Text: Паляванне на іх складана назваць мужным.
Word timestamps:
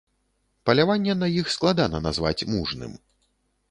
Паляванне 0.69 1.13
на 1.21 1.29
іх 1.39 1.53
складана 1.59 2.03
назваць 2.09 2.47
мужным. 2.57 3.03